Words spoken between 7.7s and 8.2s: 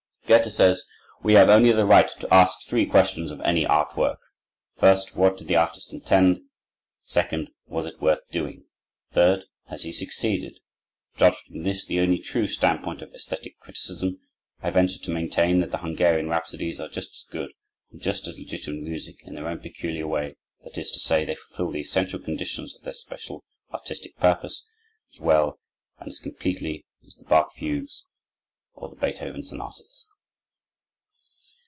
it